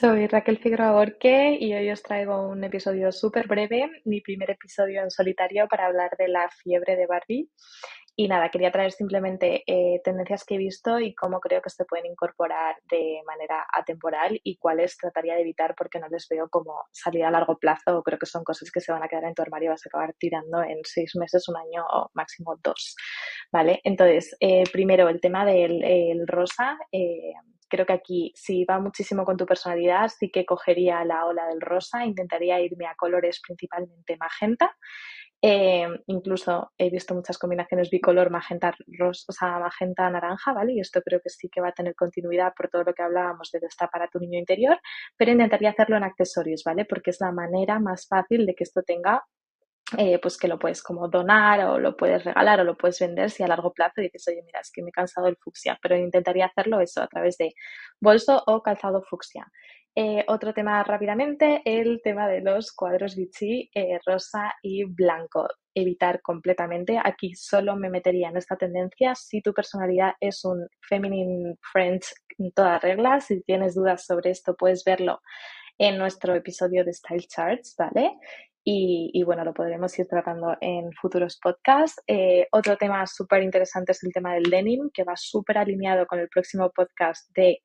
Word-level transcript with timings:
Soy 0.00 0.26
Raquel 0.26 0.58
Figueroa 0.58 0.90
Borque 0.90 1.56
y 1.60 1.72
hoy 1.72 1.88
os 1.88 2.02
traigo 2.02 2.48
un 2.48 2.64
episodio 2.64 3.12
súper 3.12 3.46
breve, 3.46 3.88
mi 4.04 4.20
primer 4.20 4.50
episodio 4.50 5.00
en 5.04 5.10
solitario 5.12 5.68
para 5.68 5.86
hablar 5.86 6.10
de 6.18 6.26
la 6.26 6.48
fiebre 6.50 6.96
de 6.96 7.06
Barbie. 7.06 7.48
Y 8.16 8.26
nada, 8.26 8.48
quería 8.48 8.72
traer 8.72 8.90
simplemente 8.90 9.62
eh, 9.68 10.00
tendencias 10.02 10.44
que 10.44 10.56
he 10.56 10.58
visto 10.58 10.98
y 10.98 11.14
cómo 11.14 11.38
creo 11.38 11.62
que 11.62 11.70
se 11.70 11.84
pueden 11.84 12.06
incorporar 12.06 12.74
de 12.90 13.20
manera 13.24 13.68
atemporal 13.72 14.40
y 14.42 14.56
cuáles 14.56 14.96
trataría 14.96 15.36
de 15.36 15.42
evitar 15.42 15.76
porque 15.76 16.00
no 16.00 16.08
les 16.08 16.26
veo 16.28 16.48
como 16.48 16.74
salida 16.90 17.28
a 17.28 17.30
largo 17.30 17.56
plazo 17.58 17.96
o 17.96 18.02
creo 18.02 18.18
que 18.18 18.26
son 18.26 18.42
cosas 18.42 18.72
que 18.72 18.80
se 18.80 18.90
van 18.90 19.04
a 19.04 19.08
quedar 19.08 19.24
en 19.26 19.34
tu 19.34 19.42
armario 19.42 19.68
y 19.68 19.70
vas 19.70 19.86
a 19.86 19.88
acabar 19.90 20.12
tirando 20.18 20.60
en 20.64 20.78
seis 20.82 21.12
meses, 21.14 21.48
un 21.48 21.56
año 21.56 21.86
o 21.88 22.10
máximo 22.14 22.56
dos. 22.64 22.96
¿Vale? 23.52 23.80
Entonces, 23.84 24.36
eh, 24.40 24.64
primero 24.72 25.08
el 25.08 25.20
tema 25.20 25.44
del 25.44 26.26
rosa. 26.26 26.78
Eh, 26.90 27.34
creo 27.74 27.86
que 27.86 27.92
aquí, 27.92 28.32
si 28.36 28.64
va 28.64 28.78
muchísimo 28.78 29.24
con 29.24 29.36
tu 29.36 29.46
personalidad, 29.46 30.08
sí 30.08 30.30
que 30.30 30.46
cogería 30.46 31.04
la 31.04 31.26
ola 31.26 31.46
del 31.48 31.60
rosa, 31.60 32.06
intentaría 32.06 32.60
irme 32.60 32.86
a 32.86 32.94
colores 32.94 33.40
principalmente 33.44 34.16
magenta. 34.16 34.76
Eh, 35.42 35.88
incluso 36.06 36.72
he 36.78 36.88
visto 36.88 37.14
muchas 37.14 37.36
combinaciones 37.36 37.90
bicolor 37.90 38.30
magenta 38.30 38.74
rosa, 38.96 39.24
o 39.28 39.32
sea, 39.32 39.58
magenta 39.58 40.08
naranja, 40.08 40.52
¿vale? 40.52 40.74
Y 40.74 40.80
esto 40.80 41.02
creo 41.02 41.20
que 41.20 41.30
sí 41.30 41.48
que 41.50 41.60
va 41.60 41.68
a 41.68 41.72
tener 41.72 41.96
continuidad 41.96 42.54
por 42.56 42.68
todo 42.68 42.84
lo 42.84 42.94
que 42.94 43.02
hablábamos 43.02 43.50
de 43.50 43.58
destapar 43.58 44.02
a 44.02 44.08
tu 44.08 44.20
niño 44.20 44.38
interior, 44.38 44.78
pero 45.16 45.32
intentaría 45.32 45.70
hacerlo 45.70 45.96
en 45.96 46.04
accesorios, 46.04 46.62
¿vale? 46.64 46.84
Porque 46.84 47.10
es 47.10 47.20
la 47.20 47.32
manera 47.32 47.80
más 47.80 48.06
fácil 48.06 48.46
de 48.46 48.54
que 48.54 48.62
esto 48.64 48.82
tenga 48.82 49.24
eh, 49.98 50.18
pues 50.18 50.38
que 50.38 50.48
lo 50.48 50.58
puedes 50.58 50.82
como 50.82 51.08
donar 51.08 51.60
o 51.66 51.78
lo 51.78 51.96
puedes 51.96 52.24
regalar 52.24 52.60
o 52.60 52.64
lo 52.64 52.76
puedes 52.76 52.98
vender 52.98 53.30
si 53.30 53.42
a 53.42 53.48
largo 53.48 53.72
plazo 53.72 54.00
dices, 54.00 54.26
oye, 54.28 54.42
mira, 54.44 54.60
es 54.60 54.70
que 54.72 54.82
me 54.82 54.88
he 54.88 54.92
cansado 54.92 55.26
del 55.26 55.36
fucsia, 55.36 55.78
pero 55.82 55.96
intentaría 55.96 56.46
hacerlo 56.46 56.80
eso 56.80 57.02
a 57.02 57.08
través 57.08 57.36
de 57.36 57.54
bolso 58.00 58.42
o 58.46 58.62
calzado 58.62 59.02
fucsia. 59.02 59.46
Eh, 59.96 60.24
otro 60.26 60.52
tema 60.52 60.82
rápidamente, 60.82 61.62
el 61.64 62.00
tema 62.02 62.26
de 62.26 62.40
los 62.40 62.72
cuadros 62.72 63.14
Vichy 63.14 63.70
eh, 63.74 64.00
rosa 64.04 64.54
y 64.60 64.84
blanco. 64.84 65.46
Evitar 65.72 66.20
completamente. 66.20 67.00
Aquí 67.02 67.34
solo 67.34 67.76
me 67.76 67.90
metería 67.90 68.28
en 68.28 68.36
esta 68.36 68.56
tendencia 68.56 69.14
si 69.14 69.40
tu 69.40 69.52
personalidad 69.52 70.14
es 70.18 70.44
un 70.44 70.66
feminine 70.80 71.56
French 71.72 72.06
en 72.38 72.50
todas 72.52 72.82
reglas. 72.82 73.26
Si 73.26 73.42
tienes 73.42 73.74
dudas 73.76 74.04
sobre 74.04 74.30
esto, 74.30 74.56
puedes 74.56 74.82
verlo 74.84 75.20
en 75.78 75.98
nuestro 75.98 76.34
episodio 76.34 76.84
de 76.84 76.92
Style 76.92 77.26
Charts, 77.28 77.74
¿vale? 77.78 78.18
Y, 78.66 79.22
bueno, 79.24 79.44
lo 79.44 79.52
podremos 79.52 79.98
ir 79.98 80.06
tratando 80.06 80.56
en 80.58 80.90
futuros 80.92 81.38
podcasts. 81.38 82.02
Eh, 82.06 82.48
otro 82.50 82.78
tema 82.78 83.06
súper 83.06 83.42
interesante 83.42 83.92
es 83.92 84.02
el 84.02 84.12
tema 84.12 84.32
del 84.32 84.44
denim, 84.44 84.90
que 84.90 85.04
va 85.04 85.16
súper 85.16 85.58
alineado 85.58 86.06
con 86.06 86.18
el 86.18 86.30
próximo 86.30 86.70
podcast 86.70 87.30
de 87.36 87.60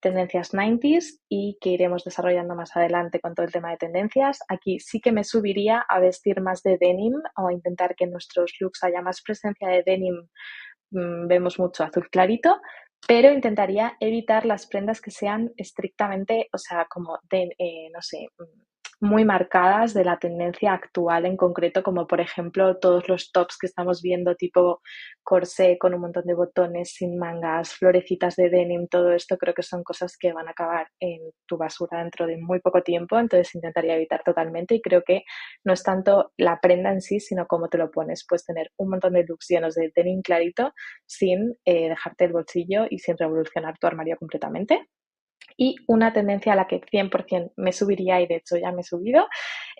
tendencias 0.00 0.54
90s 0.54 1.20
y 1.28 1.58
que 1.60 1.70
iremos 1.70 2.04
desarrollando 2.04 2.54
más 2.54 2.74
adelante 2.76 3.20
con 3.20 3.34
todo 3.34 3.44
el 3.44 3.52
tema 3.52 3.70
de 3.70 3.76
tendencias. 3.76 4.38
Aquí 4.48 4.78
sí 4.80 5.00
que 5.00 5.12
me 5.12 5.24
subiría 5.24 5.84
a 5.86 6.00
vestir 6.00 6.40
más 6.40 6.62
de 6.62 6.78
denim 6.78 7.14
o 7.36 7.48
a 7.48 7.52
intentar 7.52 7.94
que 7.94 8.04
en 8.04 8.12
nuestros 8.12 8.54
looks 8.60 8.82
haya 8.84 9.02
más 9.02 9.20
presencia 9.20 9.68
de 9.68 9.82
denim. 9.82 10.28
Mm, 10.92 11.26
vemos 11.26 11.58
mucho 11.58 11.84
azul 11.84 12.08
clarito, 12.10 12.58
pero 13.06 13.30
intentaría 13.32 13.96
evitar 14.00 14.46
las 14.46 14.66
prendas 14.66 15.00
que 15.00 15.10
sean 15.10 15.52
estrictamente, 15.56 16.48
o 16.52 16.58
sea, 16.58 16.86
como 16.88 17.18
de, 17.30 17.54
eh, 17.58 17.90
no 17.92 18.00
sé, 18.00 18.28
mm, 18.38 18.67
muy 19.00 19.24
marcadas 19.24 19.94
de 19.94 20.04
la 20.04 20.18
tendencia 20.18 20.72
actual 20.72 21.26
en 21.26 21.36
concreto, 21.36 21.82
como 21.82 22.06
por 22.06 22.20
ejemplo 22.20 22.78
todos 22.78 23.08
los 23.08 23.30
tops 23.32 23.56
que 23.58 23.66
estamos 23.66 24.02
viendo, 24.02 24.34
tipo 24.34 24.80
corsé 25.22 25.78
con 25.78 25.94
un 25.94 26.00
montón 26.00 26.24
de 26.26 26.34
botones, 26.34 26.94
sin 26.94 27.18
mangas, 27.18 27.74
florecitas 27.74 28.36
de 28.36 28.50
denim, 28.50 28.88
todo 28.88 29.12
esto 29.12 29.36
creo 29.38 29.54
que 29.54 29.62
son 29.62 29.82
cosas 29.84 30.16
que 30.18 30.32
van 30.32 30.48
a 30.48 30.52
acabar 30.52 30.88
en 31.00 31.20
tu 31.46 31.56
basura 31.56 31.98
dentro 32.02 32.26
de 32.26 32.38
muy 32.38 32.60
poco 32.60 32.82
tiempo, 32.82 33.18
entonces 33.18 33.54
intentaría 33.54 33.94
evitar 33.96 34.22
totalmente 34.24 34.74
y 34.74 34.82
creo 34.82 35.02
que 35.04 35.22
no 35.64 35.72
es 35.72 35.82
tanto 35.82 36.32
la 36.36 36.60
prenda 36.60 36.90
en 36.92 37.00
sí, 37.00 37.20
sino 37.20 37.46
cómo 37.46 37.68
te 37.68 37.78
lo 37.78 37.90
pones. 37.90 38.24
Puedes 38.28 38.44
tener 38.46 38.70
un 38.78 38.90
montón 38.90 39.12
de 39.14 39.24
looks 39.24 39.46
llenos 39.48 39.74
de 39.74 39.92
denim 39.94 40.22
clarito 40.22 40.72
sin 41.06 41.56
eh, 41.64 41.88
dejarte 41.90 42.24
el 42.24 42.32
bolsillo 42.32 42.86
y 42.90 42.98
sin 42.98 43.16
revolucionar 43.18 43.78
tu 43.78 43.86
armario 43.86 44.16
completamente. 44.18 44.88
Y 45.56 45.76
una 45.88 46.12
tendencia 46.12 46.52
a 46.52 46.56
la 46.56 46.66
que 46.66 46.80
100% 46.80 47.52
me 47.56 47.72
subiría, 47.72 48.20
y 48.20 48.26
de 48.26 48.36
hecho 48.36 48.56
ya 48.56 48.70
me 48.70 48.82
he 48.82 48.84
subido, 48.84 49.26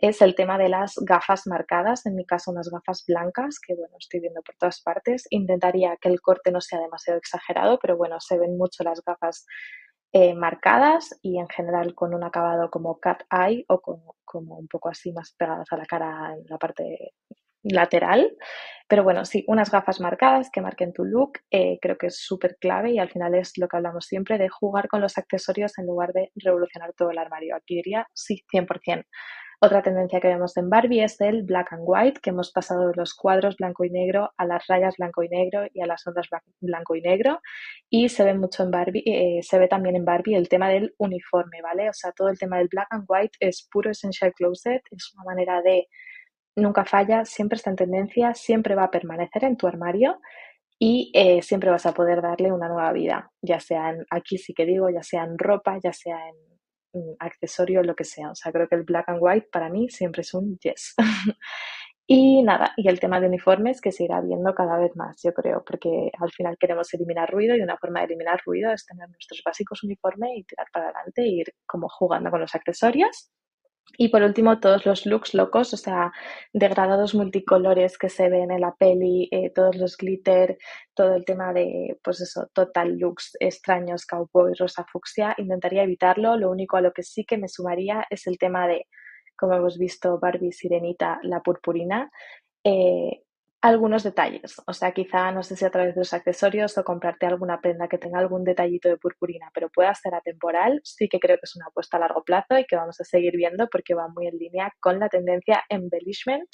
es 0.00 0.20
el 0.22 0.34
tema 0.34 0.58
de 0.58 0.68
las 0.68 0.94
gafas 1.00 1.46
marcadas, 1.46 2.04
en 2.06 2.16
mi 2.16 2.24
caso 2.24 2.50
unas 2.50 2.68
gafas 2.68 3.04
blancas, 3.06 3.58
que 3.64 3.74
bueno, 3.74 3.96
estoy 3.98 4.20
viendo 4.20 4.42
por 4.42 4.56
todas 4.56 4.80
partes. 4.82 5.26
Intentaría 5.30 5.96
que 6.00 6.08
el 6.08 6.20
corte 6.20 6.50
no 6.50 6.60
sea 6.60 6.80
demasiado 6.80 7.18
exagerado, 7.18 7.78
pero 7.80 7.96
bueno, 7.96 8.18
se 8.20 8.38
ven 8.38 8.56
mucho 8.56 8.82
las 8.84 9.02
gafas 9.04 9.46
eh, 10.12 10.34
marcadas 10.34 11.18
y 11.22 11.38
en 11.38 11.48
general 11.48 11.94
con 11.94 12.14
un 12.14 12.24
acabado 12.24 12.70
como 12.70 12.98
cat 12.98 13.22
eye 13.30 13.64
o 13.68 13.80
como, 13.80 14.16
como 14.24 14.56
un 14.56 14.66
poco 14.66 14.88
así 14.88 15.12
más 15.12 15.34
pegadas 15.36 15.68
a 15.70 15.76
la 15.76 15.84
cara 15.86 16.34
en 16.34 16.44
la 16.48 16.58
parte 16.58 17.12
lateral. 17.62 18.36
Pero 18.88 19.04
bueno, 19.04 19.24
sí, 19.26 19.44
unas 19.48 19.70
gafas 19.70 20.00
marcadas 20.00 20.50
que 20.50 20.62
marquen 20.62 20.94
tu 20.94 21.04
look, 21.04 21.32
eh, 21.50 21.78
creo 21.80 21.98
que 21.98 22.06
es 22.06 22.16
súper 22.18 22.56
clave 22.58 22.92
y 22.92 22.98
al 22.98 23.10
final 23.10 23.34
es 23.34 23.52
lo 23.58 23.68
que 23.68 23.76
hablamos 23.76 24.06
siempre 24.06 24.38
de 24.38 24.48
jugar 24.48 24.88
con 24.88 25.02
los 25.02 25.18
accesorios 25.18 25.78
en 25.78 25.86
lugar 25.86 26.12
de 26.14 26.32
revolucionar 26.36 26.94
todo 26.94 27.10
el 27.10 27.18
armario. 27.18 27.54
Aquí 27.54 27.76
diría 27.76 28.08
sí, 28.14 28.42
100%. 28.50 29.04
Otra 29.60 29.82
tendencia 29.82 30.20
que 30.20 30.28
vemos 30.28 30.56
en 30.56 30.70
Barbie 30.70 31.02
es 31.02 31.20
el 31.20 31.42
black 31.42 31.72
and 31.72 31.82
white, 31.84 32.20
que 32.20 32.30
hemos 32.30 32.52
pasado 32.52 32.88
de 32.88 32.94
los 32.94 33.12
cuadros 33.12 33.56
blanco 33.56 33.84
y 33.84 33.90
negro 33.90 34.30
a 34.36 34.46
las 34.46 34.64
rayas 34.68 34.94
blanco 34.96 35.24
y 35.24 35.28
negro 35.28 35.66
y 35.74 35.80
a 35.80 35.86
las 35.86 36.06
ondas 36.06 36.28
blanco 36.60 36.94
y 36.94 37.02
negro. 37.02 37.40
Y 37.90 38.08
se 38.08 38.22
ve 38.22 38.34
mucho 38.34 38.62
en 38.62 38.70
Barbie, 38.70 39.02
eh, 39.04 39.40
se 39.42 39.58
ve 39.58 39.66
también 39.66 39.96
en 39.96 40.04
Barbie 40.04 40.36
el 40.36 40.48
tema 40.48 40.68
del 40.68 40.94
uniforme, 40.98 41.60
¿vale? 41.60 41.90
O 41.90 41.92
sea, 41.92 42.12
todo 42.12 42.28
el 42.28 42.38
tema 42.38 42.58
del 42.58 42.68
black 42.68 42.86
and 42.90 43.04
white 43.08 43.36
es 43.40 43.68
puro 43.70 43.90
essential 43.90 44.32
closet, 44.32 44.82
es 44.92 45.12
una 45.14 45.24
manera 45.24 45.60
de 45.60 45.88
nunca 46.58 46.84
falla, 46.84 47.24
siempre 47.24 47.56
está 47.56 47.70
en 47.70 47.76
tendencia, 47.76 48.34
siempre 48.34 48.74
va 48.74 48.84
a 48.84 48.90
permanecer 48.90 49.44
en 49.44 49.56
tu 49.56 49.66
armario 49.66 50.20
y 50.78 51.10
eh, 51.14 51.42
siempre 51.42 51.70
vas 51.70 51.86
a 51.86 51.92
poder 51.92 52.22
darle 52.22 52.52
una 52.52 52.68
nueva 52.68 52.92
vida, 52.92 53.32
ya 53.42 53.58
sea 53.58 53.90
en, 53.90 54.06
aquí 54.10 54.38
sí 54.38 54.54
que 54.54 54.64
digo, 54.64 54.88
ya 54.90 55.02
sea 55.02 55.24
en 55.24 55.36
ropa, 55.36 55.78
ya 55.82 55.92
sea 55.92 56.16
en, 56.28 56.36
accesorio, 57.20 57.82
lo 57.82 57.94
que 57.94 58.04
sea. 58.04 58.30
O 58.30 58.34
sea, 58.34 58.50
creo 58.52 58.68
que 58.68 58.74
el 58.74 58.82
black 58.84 59.08
and 59.08 59.18
white 59.20 59.48
para 59.52 59.68
mí 59.68 59.88
siempre 59.88 60.22
es 60.22 60.34
un 60.34 60.58
yes. 60.58 60.94
y 62.06 62.42
nada, 62.42 62.72
y 62.76 62.88
el 62.88 62.98
tema 63.00 63.20
de 63.20 63.28
uniformes 63.28 63.80
que 63.80 63.92
se 63.92 64.04
irá 64.04 64.20
viendo 64.20 64.54
cada 64.54 64.78
vez 64.78 64.96
más, 64.96 65.20
yo 65.22 65.32
creo, 65.32 65.64
porque 65.64 66.10
al 66.18 66.30
final 66.32 66.56
queremos 66.58 66.92
eliminar 66.94 67.30
ruido 67.30 67.56
y 67.56 67.60
una 67.60 67.76
forma 67.76 68.00
de 68.00 68.06
eliminar 68.06 68.40
ruido 68.44 68.72
es 68.72 68.86
tener 68.86 69.08
nuestros 69.08 69.42
básicos 69.44 69.82
uniformes 69.84 70.30
y 70.36 70.44
tirar 70.44 70.66
para 70.72 70.86
adelante 70.86 71.22
e 71.22 71.28
ir 71.28 71.54
como 71.66 71.88
jugando 71.88 72.30
con 72.30 72.40
los 72.40 72.54
accesorios. 72.54 73.30
Y 73.96 74.10
por 74.10 74.22
último, 74.22 74.60
todos 74.60 74.86
los 74.86 75.06
looks 75.06 75.34
locos, 75.34 75.72
o 75.74 75.76
sea, 75.76 76.12
degradados 76.52 77.14
multicolores 77.14 77.98
que 77.98 78.08
se 78.08 78.28
ven 78.28 78.50
en 78.50 78.60
la 78.60 78.74
peli, 78.76 79.28
eh, 79.32 79.50
todos 79.50 79.76
los 79.76 79.96
glitter, 79.96 80.58
todo 80.94 81.14
el 81.14 81.24
tema 81.24 81.52
de, 81.52 81.98
pues 82.02 82.20
eso, 82.20 82.48
total 82.52 82.96
looks 82.98 83.36
extraños, 83.40 84.06
cowboy, 84.06 84.52
rosa, 84.54 84.84
fucsia, 84.92 85.34
intentaría 85.38 85.82
evitarlo. 85.82 86.36
Lo 86.36 86.50
único 86.50 86.76
a 86.76 86.80
lo 86.80 86.92
que 86.92 87.02
sí 87.02 87.24
que 87.24 87.38
me 87.38 87.48
sumaría 87.48 88.06
es 88.10 88.26
el 88.26 88.38
tema 88.38 88.68
de, 88.68 88.86
como 89.36 89.54
hemos 89.54 89.78
visto, 89.78 90.18
Barbie, 90.20 90.52
Sirenita, 90.52 91.18
la 91.22 91.40
purpurina. 91.40 92.10
Eh, 92.64 93.22
algunos 93.60 94.04
detalles. 94.04 94.62
O 94.66 94.72
sea, 94.72 94.92
quizá 94.92 95.32
no 95.32 95.42
sé 95.42 95.56
si 95.56 95.64
a 95.64 95.70
través 95.70 95.94
de 95.94 96.00
los 96.00 96.12
accesorios 96.12 96.78
o 96.78 96.84
comprarte 96.84 97.26
alguna 97.26 97.60
prenda 97.60 97.88
que 97.88 97.98
tenga 97.98 98.20
algún 98.20 98.44
detallito 98.44 98.88
de 98.88 98.98
purpurina, 98.98 99.50
pero 99.52 99.68
pueda 99.68 99.94
ser 99.94 100.14
atemporal, 100.14 100.80
sí 100.84 101.08
que 101.08 101.18
creo 101.18 101.36
que 101.36 101.44
es 101.44 101.56
una 101.56 101.66
apuesta 101.66 101.96
a 101.96 102.00
largo 102.00 102.22
plazo 102.22 102.58
y 102.58 102.64
que 102.66 102.76
vamos 102.76 103.00
a 103.00 103.04
seguir 103.04 103.36
viendo 103.36 103.68
porque 103.68 103.94
va 103.94 104.08
muy 104.08 104.28
en 104.28 104.38
línea 104.38 104.72
con 104.80 105.00
la 105.00 105.08
tendencia 105.08 105.64
embellishment, 105.68 106.48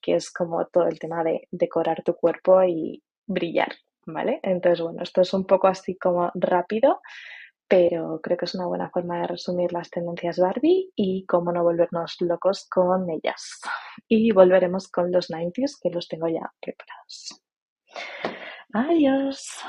que 0.00 0.14
es 0.14 0.30
como 0.32 0.66
todo 0.66 0.86
el 0.86 0.98
tema 0.98 1.24
de 1.24 1.48
decorar 1.50 2.02
tu 2.04 2.14
cuerpo 2.14 2.62
y 2.62 3.02
brillar, 3.26 3.72
¿vale? 4.06 4.38
Entonces, 4.42 4.80
bueno, 4.80 5.02
esto 5.02 5.22
es 5.22 5.34
un 5.34 5.46
poco 5.46 5.66
así 5.66 5.96
como 5.96 6.30
rápido, 6.34 7.00
pero 7.68 8.20
creo 8.22 8.36
que 8.36 8.44
es 8.44 8.54
una 8.54 8.66
buena 8.66 8.90
forma 8.90 9.20
de 9.20 9.26
resumir 9.28 9.72
las 9.72 9.90
tendencias 9.90 10.38
Barbie 10.38 10.92
y 10.94 11.24
cómo 11.26 11.52
no 11.52 11.62
volvernos 11.62 12.16
locos 12.20 12.66
con 12.68 13.08
ellas. 13.10 13.60
Y 14.08 14.32
volveremos 14.32 14.88
con 14.88 15.12
los 15.12 15.30
90s, 15.30 15.78
que 15.80 15.90
los 15.90 16.08
tengo 16.08 16.28
ya 16.28 16.52
preparados. 16.60 17.40
Adiós. 18.72 19.64